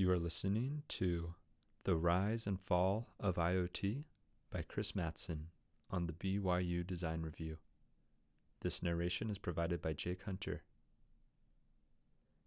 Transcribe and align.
You 0.00 0.10
are 0.12 0.18
listening 0.18 0.84
to 0.88 1.34
The 1.84 1.94
Rise 1.94 2.46
and 2.46 2.58
Fall 2.58 3.08
of 3.20 3.34
IoT 3.34 4.04
by 4.50 4.62
Chris 4.62 4.96
Matson 4.96 5.48
on 5.90 6.06
the 6.06 6.14
BYU 6.14 6.86
Design 6.86 7.20
Review. 7.20 7.58
This 8.62 8.82
narration 8.82 9.28
is 9.28 9.36
provided 9.36 9.82
by 9.82 9.92
Jake 9.92 10.22
Hunter. 10.22 10.62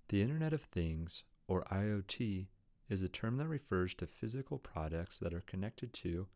The 0.08 0.24
Internet 0.24 0.54
of 0.54 0.64
Things, 0.64 1.26
or 1.48 1.64
IoT, 1.66 2.48
is 2.90 3.04
a 3.04 3.08
term 3.08 3.38
that 3.38 3.48
refers 3.48 3.94
to 3.94 4.08
physical 4.08 4.58
products 4.58 5.20
that 5.20 5.32
are 5.32 5.42
connected 5.46 5.94
to, 5.94 6.30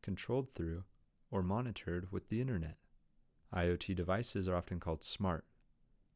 controlled 0.00 0.54
through, 0.54 0.84
or 1.28 1.42
monitored 1.42 2.12
with 2.12 2.28
the 2.28 2.40
Internet. 2.40 2.76
IoT 3.52 3.96
devices 3.96 4.48
are 4.48 4.54
often 4.54 4.78
called 4.78 5.02
smart. 5.02 5.44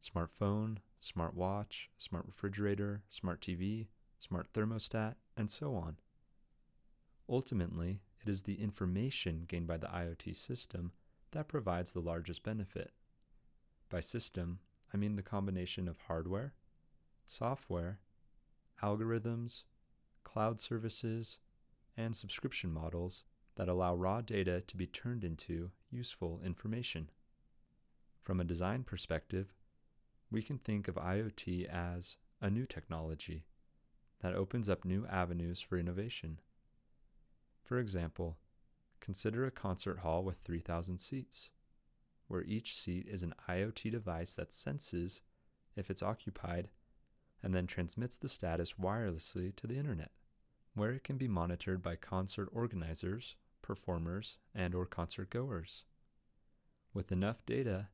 Smartphone, 0.00 0.76
smartwatch, 1.02 1.88
smart 1.98 2.26
refrigerator, 2.28 3.02
smart 3.10 3.40
TV, 3.40 3.88
smart 4.18 4.52
thermostat, 4.52 5.14
and 5.36 5.50
so 5.50 5.74
on. 5.74 5.96
Ultimately, 7.28 8.00
it 8.20 8.28
is 8.28 8.42
the 8.42 8.60
information 8.60 9.44
gained 9.46 9.66
by 9.66 9.76
the 9.76 9.88
IoT 9.88 10.36
system 10.36 10.92
that 11.32 11.48
provides 11.48 11.92
the 11.92 12.00
largest 12.00 12.42
benefit. 12.42 12.92
By 13.90 14.00
system, 14.00 14.60
I 14.92 14.96
mean 14.96 15.16
the 15.16 15.22
combination 15.22 15.88
of 15.88 15.98
hardware, 16.06 16.54
software, 17.26 18.00
algorithms, 18.82 19.64
cloud 20.24 20.60
services, 20.60 21.38
and 21.96 22.16
subscription 22.16 22.72
models 22.72 23.24
that 23.56 23.68
allow 23.68 23.94
raw 23.94 24.20
data 24.20 24.60
to 24.60 24.76
be 24.76 24.86
turned 24.86 25.24
into 25.24 25.70
useful 25.90 26.40
information. 26.44 27.10
From 28.22 28.40
a 28.40 28.44
design 28.44 28.82
perspective, 28.82 29.54
we 30.30 30.42
can 30.42 30.58
think 30.58 30.88
of 30.88 30.96
IoT 30.96 31.66
as 31.66 32.16
a 32.40 32.50
new 32.50 32.66
technology 32.66 33.44
that 34.20 34.34
opens 34.34 34.68
up 34.68 34.84
new 34.84 35.06
avenues 35.06 35.60
for 35.60 35.78
innovation. 35.78 36.40
For 37.62 37.78
example, 37.78 38.38
consider 39.00 39.44
a 39.44 39.50
concert 39.50 39.98
hall 39.98 40.24
with 40.24 40.38
3,000 40.44 40.98
seats, 40.98 41.50
where 42.28 42.42
each 42.42 42.76
seat 42.76 43.06
is 43.08 43.22
an 43.22 43.34
IoT 43.48 43.90
device 43.90 44.34
that 44.36 44.52
senses 44.52 45.22
if 45.76 45.90
it's 45.90 46.02
occupied 46.02 46.68
and 47.42 47.54
then 47.54 47.66
transmits 47.66 48.18
the 48.18 48.28
status 48.28 48.74
wirelessly 48.74 49.54
to 49.56 49.66
the 49.66 49.76
internet, 49.76 50.10
where 50.74 50.90
it 50.90 51.04
can 51.04 51.16
be 51.16 51.28
monitored 51.28 51.82
by 51.82 51.94
concert 51.96 52.48
organizers, 52.52 53.36
performers, 53.62 54.38
and 54.54 54.74
or 54.74 54.86
concert 54.86 55.30
goers. 55.30 55.84
With 56.94 57.12
enough 57.12 57.44
data, 57.44 57.88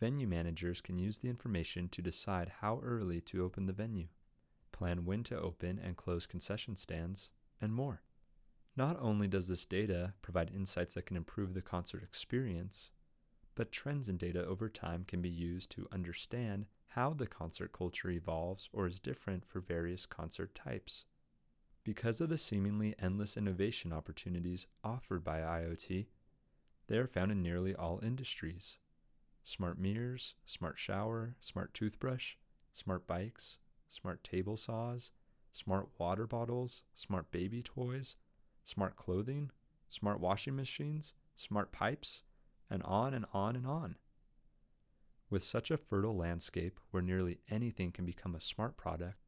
venue 0.00 0.26
managers 0.26 0.80
can 0.80 0.98
use 0.98 1.18
the 1.18 1.28
information 1.28 1.88
to 1.90 2.02
decide 2.02 2.52
how 2.60 2.80
early 2.82 3.20
to 3.22 3.44
open 3.44 3.66
the 3.66 3.72
venue 3.72 4.08
plan 4.78 5.04
when 5.04 5.24
to 5.24 5.36
open 5.36 5.80
and 5.82 5.96
close 5.96 6.24
concession 6.24 6.76
stands, 6.76 7.30
and 7.60 7.74
more. 7.74 8.02
Not 8.76 8.96
only 9.00 9.26
does 9.26 9.48
this 9.48 9.66
data 9.66 10.14
provide 10.22 10.52
insights 10.54 10.94
that 10.94 11.06
can 11.06 11.16
improve 11.16 11.52
the 11.52 11.62
concert 11.62 12.04
experience, 12.04 12.90
but 13.56 13.72
trends 13.72 14.08
in 14.08 14.16
data 14.16 14.46
over 14.46 14.68
time 14.68 15.04
can 15.04 15.20
be 15.20 15.28
used 15.28 15.72
to 15.72 15.88
understand 15.90 16.66
how 16.90 17.12
the 17.12 17.26
concert 17.26 17.72
culture 17.72 18.08
evolves 18.08 18.68
or 18.72 18.86
is 18.86 19.00
different 19.00 19.44
for 19.44 19.58
various 19.58 20.06
concert 20.06 20.54
types. 20.54 21.06
Because 21.82 22.20
of 22.20 22.28
the 22.28 22.38
seemingly 22.38 22.94
endless 23.00 23.36
innovation 23.36 23.92
opportunities 23.92 24.68
offered 24.84 25.24
by 25.24 25.40
IoT, 25.40 26.06
they 26.86 26.98
are 26.98 27.08
found 27.08 27.32
in 27.32 27.42
nearly 27.42 27.74
all 27.74 27.98
industries. 28.00 28.78
Smart 29.42 29.76
mirrors, 29.76 30.36
smart 30.46 30.78
shower, 30.78 31.34
smart 31.40 31.74
toothbrush, 31.74 32.36
smart 32.72 33.08
bikes, 33.08 33.58
smart 33.88 34.22
table 34.22 34.56
saws, 34.56 35.10
smart 35.52 35.88
water 35.98 36.26
bottles, 36.26 36.82
smart 36.94 37.30
baby 37.30 37.62
toys, 37.62 38.16
smart 38.64 38.96
clothing, 38.96 39.50
smart 39.88 40.20
washing 40.20 40.54
machines, 40.54 41.14
smart 41.34 41.72
pipes, 41.72 42.22
and 42.70 42.82
on 42.82 43.14
and 43.14 43.24
on 43.32 43.56
and 43.56 43.66
on. 43.66 43.96
With 45.30 45.42
such 45.42 45.70
a 45.70 45.76
fertile 45.76 46.16
landscape 46.16 46.78
where 46.90 47.02
nearly 47.02 47.40
anything 47.50 47.92
can 47.92 48.04
become 48.04 48.34
a 48.34 48.40
smart 48.40 48.76
product, 48.76 49.18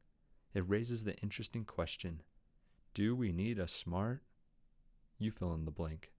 it 0.55 0.69
raises 0.69 1.05
the 1.05 1.17
interesting 1.19 1.65
question 1.65 2.23
do 2.93 3.15
we 3.15 3.31
need 3.31 3.59
a 3.59 3.69
smart? 3.69 4.23
You 5.17 5.31
fill 5.31 5.55
in 5.55 5.65
the 5.65 5.71
blank. 5.71 6.11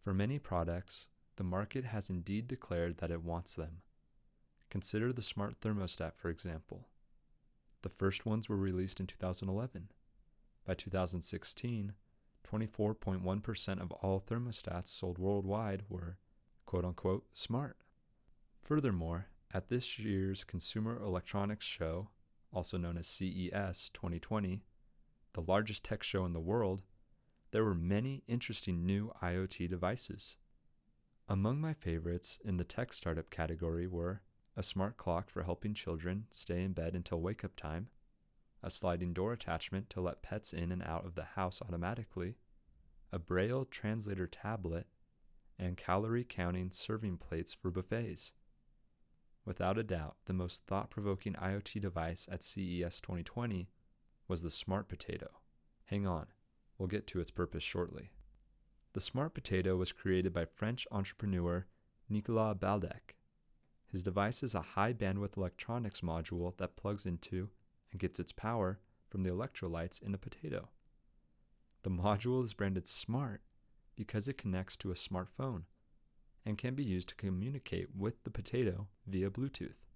For 0.00 0.14
many 0.14 0.38
products, 0.38 1.08
the 1.34 1.42
market 1.42 1.84
has 1.84 2.08
indeed 2.08 2.46
declared 2.46 2.98
that 2.98 3.10
it 3.10 3.24
wants 3.24 3.56
them. 3.56 3.82
Consider 4.76 5.10
the 5.10 5.22
smart 5.22 5.58
thermostat, 5.62 6.16
for 6.16 6.28
example. 6.28 6.88
The 7.80 7.88
first 7.88 8.26
ones 8.26 8.46
were 8.46 8.58
released 8.58 9.00
in 9.00 9.06
2011. 9.06 9.88
By 10.66 10.74
2016, 10.74 11.94
24.1% 12.46 13.80
of 13.80 13.90
all 13.90 14.20
thermostats 14.20 14.88
sold 14.88 15.16
worldwide 15.16 15.84
were 15.88 16.18
quote 16.66 16.84
unquote 16.84 17.24
smart. 17.32 17.78
Furthermore, 18.60 19.28
at 19.50 19.70
this 19.70 19.98
year's 19.98 20.44
Consumer 20.44 21.00
Electronics 21.00 21.64
Show, 21.64 22.10
also 22.52 22.76
known 22.76 22.98
as 22.98 23.06
CES 23.06 23.88
2020, 23.94 24.62
the 25.32 25.40
largest 25.40 25.84
tech 25.84 26.02
show 26.02 26.26
in 26.26 26.34
the 26.34 26.38
world, 26.38 26.82
there 27.50 27.64
were 27.64 27.74
many 27.74 28.24
interesting 28.28 28.84
new 28.84 29.10
IoT 29.22 29.70
devices. 29.70 30.36
Among 31.30 31.62
my 31.62 31.72
favorites 31.72 32.38
in 32.44 32.58
the 32.58 32.64
tech 32.64 32.92
startup 32.92 33.30
category 33.30 33.86
were 33.86 34.20
a 34.56 34.62
smart 34.62 34.96
clock 34.96 35.28
for 35.28 35.42
helping 35.42 35.74
children 35.74 36.24
stay 36.30 36.62
in 36.62 36.72
bed 36.72 36.94
until 36.94 37.20
wake 37.20 37.44
up 37.44 37.54
time, 37.56 37.88
a 38.62 38.70
sliding 38.70 39.12
door 39.12 39.32
attachment 39.32 39.90
to 39.90 40.00
let 40.00 40.22
pets 40.22 40.52
in 40.52 40.72
and 40.72 40.82
out 40.82 41.04
of 41.04 41.14
the 41.14 41.24
house 41.34 41.60
automatically, 41.60 42.36
a 43.12 43.18
Braille 43.18 43.66
translator 43.66 44.26
tablet, 44.26 44.86
and 45.58 45.76
calorie 45.76 46.24
counting 46.24 46.70
serving 46.70 47.18
plates 47.18 47.54
for 47.54 47.70
buffets. 47.70 48.32
Without 49.44 49.78
a 49.78 49.84
doubt, 49.84 50.16
the 50.24 50.32
most 50.32 50.66
thought 50.66 50.90
provoking 50.90 51.34
IoT 51.34 51.80
device 51.80 52.26
at 52.32 52.42
CES 52.42 53.00
2020 53.00 53.68
was 54.26 54.42
the 54.42 54.50
Smart 54.50 54.88
Potato. 54.88 55.28
Hang 55.84 56.06
on, 56.06 56.26
we'll 56.78 56.88
get 56.88 57.06
to 57.08 57.20
its 57.20 57.30
purpose 57.30 57.62
shortly. 57.62 58.10
The 58.94 59.00
Smart 59.00 59.34
Potato 59.34 59.76
was 59.76 59.92
created 59.92 60.32
by 60.32 60.46
French 60.46 60.86
entrepreneur 60.90 61.66
Nicolas 62.08 62.56
Baldeck 62.58 63.15
his 63.96 64.02
device 64.02 64.42
is 64.42 64.54
a 64.54 64.60
high 64.60 64.92
bandwidth 64.92 65.38
electronics 65.38 66.02
module 66.02 66.54
that 66.58 66.76
plugs 66.76 67.06
into 67.06 67.48
and 67.90 67.98
gets 67.98 68.20
its 68.20 68.30
power 68.30 68.78
from 69.08 69.22
the 69.22 69.30
electrolytes 69.30 70.02
in 70.02 70.12
a 70.12 70.18
potato. 70.18 70.68
The 71.82 71.88
module 71.88 72.44
is 72.44 72.52
branded 72.52 72.86
Smart 72.86 73.40
because 73.96 74.28
it 74.28 74.36
connects 74.36 74.76
to 74.76 74.90
a 74.90 74.94
smartphone 74.94 75.62
and 76.44 76.58
can 76.58 76.74
be 76.74 76.84
used 76.84 77.08
to 77.08 77.14
communicate 77.14 77.96
with 77.96 78.22
the 78.24 78.30
potato 78.30 78.86
via 79.06 79.30
Bluetooth. 79.30 79.86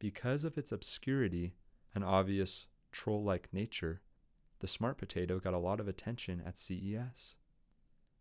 Because 0.00 0.42
of 0.42 0.58
its 0.58 0.72
obscurity 0.72 1.54
and 1.94 2.02
obvious 2.02 2.66
troll 2.90 3.22
like 3.22 3.52
nature, 3.52 4.00
the 4.58 4.66
Smart 4.66 4.98
Potato 4.98 5.38
got 5.38 5.54
a 5.54 5.58
lot 5.58 5.78
of 5.78 5.86
attention 5.86 6.42
at 6.44 6.56
CES. 6.56 7.36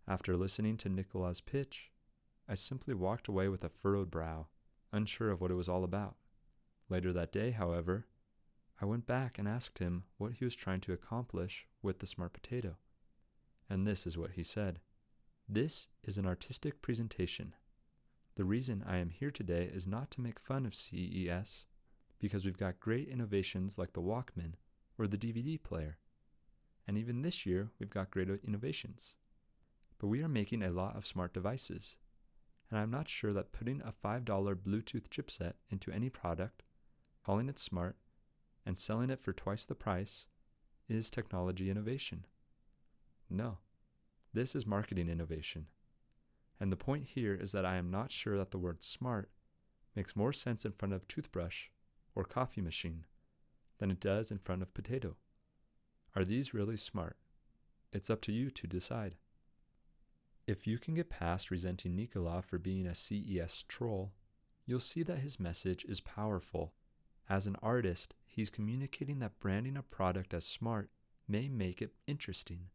After 0.08 0.38
listening 0.38 0.78
to 0.78 0.90
Nicolas' 0.90 1.42
pitch, 1.42 1.90
I 2.48 2.54
simply 2.54 2.94
walked 2.94 3.28
away 3.28 3.48
with 3.48 3.64
a 3.64 3.70
furrowed 3.70 4.12
brow 4.12 4.50
unsure 4.94 5.32
of 5.32 5.42
what 5.42 5.52
it 5.52 5.56
was 5.56 5.68
all 5.68 5.84
about. 5.84 6.16
Later 6.90 7.12
that 7.12 7.32
day, 7.32 7.52
however, 7.52 8.06
I 8.82 8.86
went 8.86 9.08
back 9.08 9.38
and 9.38 9.48
asked 9.48 9.80
him 9.80 10.04
what 10.18 10.34
he 10.34 10.46
was 10.46 10.56
trying 10.56 10.82
to 10.82 10.94
accomplish 10.94 11.68
with 11.82 12.00
the 12.00 12.06
smart 12.06 12.34
potato. 12.34 12.78
And 13.70 13.88
this 13.88 14.06
is 14.06 14.18
what 14.18 14.32
he 14.32 14.44
said 14.44 14.80
This 15.50 15.88
is 16.04 16.18
an 16.18 16.26
artistic 16.26 16.82
presentation. 16.82 17.56
The 18.36 18.46
reason 18.46 18.84
I 18.88 18.98
am 18.98 19.10
here 19.10 19.32
today 19.32 19.70
is 19.72 19.88
not 19.88 20.10
to 20.12 20.22
make 20.22 20.40
fun 20.40 20.66
of 20.66 20.74
CES, 20.74 21.66
because 22.20 22.46
we've 22.46 22.58
got 22.58 22.80
great 22.80 23.08
innovations 23.08 23.78
like 23.78 23.94
the 23.94 24.02
Walkman 24.02 24.54
or 24.98 25.08
the 25.08 25.18
DVD 25.18 25.62
player. 25.62 25.98
And 26.88 26.98
even 26.98 27.22
this 27.22 27.46
year, 27.46 27.70
we've 27.80 27.90
got 27.90 28.12
great 28.12 28.30
innovations. 28.46 29.16
But 30.00 30.08
we 30.08 30.22
are 30.22 30.30
making 30.30 30.64
a 30.64 30.72
lot 30.72 30.96
of 30.98 31.06
smart 31.06 31.34
devices 31.34 31.98
and 32.70 32.80
I'm 32.80 32.92
not 32.92 33.10
sure 33.10 33.34
that 33.34 33.52
putting 33.52 33.82
a 33.82 33.94
$5 33.94 34.24
Bluetooth 34.26 35.08
chipset 35.10 35.54
into 35.70 35.92
any 35.92 36.10
product, 36.10 36.64
calling 37.24 37.50
it 37.50 37.60
smart, 37.60 37.98
and 38.66 38.78
selling 38.78 39.10
it 39.10 39.20
for 39.20 39.34
twice 39.34 39.66
the 39.66 39.76
price 39.76 40.28
is 40.90 41.10
technology 41.10 41.70
innovation. 41.70 42.26
No, 43.30 43.60
this 44.34 44.56
is 44.56 44.66
marketing 44.66 45.10
innovation. 45.10 45.68
And 46.60 46.72
the 46.72 46.78
point 46.78 47.06
here 47.06 47.36
is 47.36 47.52
that 47.52 47.66
I 47.66 47.76
am 47.76 47.92
not 47.92 48.12
sure 48.12 48.38
that 48.38 48.52
the 48.52 48.58
word 48.58 48.84
smart 48.84 49.30
makes 49.96 50.16
more 50.16 50.34
sense 50.34 50.66
in 50.66 50.72
front 50.72 50.94
of 50.94 51.08
toothbrush 51.08 51.68
or 52.16 52.24
coffee 52.24 52.62
machine 52.62 53.06
than 53.80 53.92
it 53.92 54.00
does 54.00 54.32
in 54.32 54.38
front 54.38 54.62
of 54.62 54.74
potato. 54.74 55.18
Are 56.16 56.24
these 56.24 56.54
really 56.54 56.78
smart? 56.78 57.18
It's 57.92 58.10
up 58.10 58.22
to 58.22 58.32
you 58.32 58.50
to 58.52 58.68
decide. 58.68 59.16
If 60.46 60.68
you 60.68 60.78
can 60.78 60.96
get 60.96 61.10
past 61.10 61.52
resenting 61.52 61.96
Nikola 61.96 62.42
for 62.42 62.58
being 62.58 62.86
a 62.86 62.96
CES 62.96 63.64
troll, 63.70 64.12
you'll 64.66 64.82
see 64.82 65.02
that 65.04 65.20
his 65.20 65.40
message 65.40 65.86
is 65.86 66.02
powerful. 66.02 66.74
As 67.30 67.48
an 67.48 67.56
artist, 67.62 68.14
he's 68.26 68.50
communicating 68.50 69.20
that 69.20 69.40
branding 69.40 69.78
a 69.78 69.82
product 69.84 70.34
as 70.34 70.46
smart 70.46 70.90
may 71.30 71.48
make 71.48 71.82
it 71.82 71.94
interesting, 72.08 72.68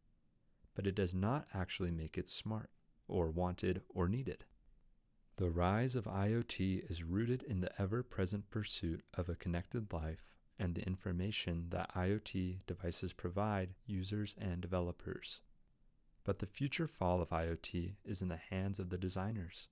but 0.75 0.87
it 0.87 0.95
does 0.95 1.13
not 1.13 1.47
actually 1.53 1.91
make 1.91 2.17
it 2.17 2.29
smart, 2.29 2.71
or 3.07 3.31
wanted, 3.31 3.83
or 3.91 4.09
needed. 4.09 4.45
The 5.37 5.51
rise 5.51 5.95
of 5.95 6.05
IoT 6.05 6.91
is 6.91 7.05
rooted 7.05 7.43
in 7.43 7.61
the 7.61 7.71
ever 7.81 8.03
present 8.03 8.49
pursuit 8.49 9.03
of 9.13 9.29
a 9.29 9.37
connected 9.37 9.93
life 9.93 10.25
and 10.59 10.75
the 10.75 10.87
information 10.87 11.67
that 11.69 11.95
IoT 11.95 12.61
devices 12.67 13.13
provide 13.13 13.75
users 13.87 14.35
and 14.41 14.63
developers. 14.63 15.41
But 16.29 16.41
the 16.41 16.47
future 16.47 16.87
fall 16.87 17.23
of 17.23 17.31
IoT 17.31 17.95
is 18.05 18.21
in 18.21 18.29
the 18.29 18.37
hands 18.37 18.79
of 18.79 18.91
the 18.91 18.99
designers. 18.99 19.69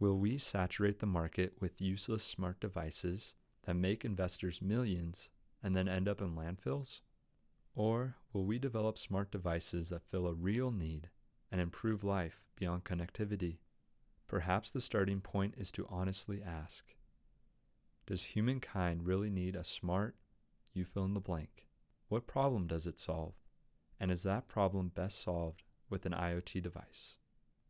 Will 0.00 0.18
we 0.18 0.38
saturate 0.38 0.98
the 0.98 1.04
market 1.04 1.56
with 1.60 1.78
useless 1.78 2.24
smart 2.24 2.58
devices 2.58 3.34
that 3.64 3.74
make 3.74 4.02
investors 4.02 4.62
millions 4.62 5.28
and 5.62 5.76
then 5.76 5.86
end 5.86 6.08
up 6.08 6.22
in 6.22 6.34
landfills? 6.34 7.00
Or 7.74 8.16
will 8.32 8.46
we 8.46 8.58
develop 8.58 8.96
smart 8.96 9.30
devices 9.30 9.90
that 9.90 10.08
fill 10.08 10.26
a 10.26 10.32
real 10.32 10.70
need 10.70 11.10
and 11.52 11.60
improve 11.60 12.02
life 12.02 12.46
beyond 12.56 12.84
connectivity? 12.84 13.58
Perhaps 14.26 14.70
the 14.70 14.80
starting 14.80 15.20
point 15.20 15.52
is 15.58 15.70
to 15.72 15.86
honestly 15.90 16.42
ask 16.42 16.94
Does 18.06 18.22
humankind 18.22 19.04
really 19.04 19.28
need 19.28 19.54
a 19.54 19.64
smart, 19.64 20.16
you 20.72 20.86
fill 20.86 21.04
in 21.04 21.12
the 21.12 21.20
blank? 21.20 21.66
What 22.08 22.26
problem 22.26 22.68
does 22.68 22.86
it 22.86 22.98
solve? 22.98 23.34
And 24.00 24.10
is 24.10 24.22
that 24.22 24.48
problem 24.48 24.88
best 24.88 25.20
solved 25.22 25.62
with 25.90 26.06
an 26.06 26.12
IoT 26.12 26.62
device? 26.62 27.16